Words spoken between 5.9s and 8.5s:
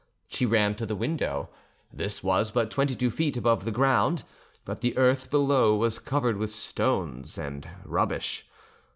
covered with stones and rubbish.